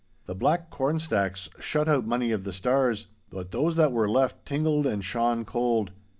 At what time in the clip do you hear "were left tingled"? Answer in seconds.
3.91-4.87